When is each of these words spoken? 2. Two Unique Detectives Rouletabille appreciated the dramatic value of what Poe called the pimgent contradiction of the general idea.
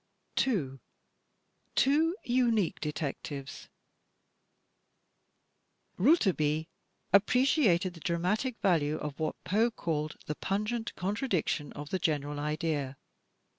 2. 0.37 0.79
Two 1.75 2.15
Unique 2.23 2.79
Detectives 2.79 3.69
Rouletabille 5.95 6.65
appreciated 7.13 7.93
the 7.93 7.99
dramatic 7.99 8.57
value 8.61 8.95
of 8.97 9.19
what 9.19 9.35
Poe 9.43 9.69
called 9.69 10.17
the 10.25 10.33
pimgent 10.33 10.91
contradiction 10.95 11.71
of 11.73 11.91
the 11.91 11.99
general 11.99 12.39
idea. 12.39 12.97